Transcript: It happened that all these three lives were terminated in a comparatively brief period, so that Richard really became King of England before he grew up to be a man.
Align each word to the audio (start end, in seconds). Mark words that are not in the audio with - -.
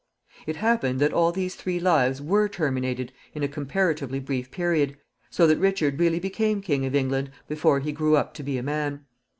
It 0.47 0.55
happened 0.55 0.99
that 0.99 1.13
all 1.13 1.31
these 1.31 1.53
three 1.53 1.79
lives 1.79 2.23
were 2.23 2.49
terminated 2.49 3.13
in 3.35 3.43
a 3.43 3.47
comparatively 3.47 4.19
brief 4.19 4.49
period, 4.49 4.97
so 5.29 5.45
that 5.45 5.59
Richard 5.59 5.99
really 5.99 6.17
became 6.19 6.59
King 6.59 6.87
of 6.87 6.95
England 6.95 7.29
before 7.47 7.81
he 7.81 7.91
grew 7.91 8.15
up 8.15 8.33
to 8.33 8.41
be 8.43 8.57
a 8.57 8.63
man. 8.63 9.05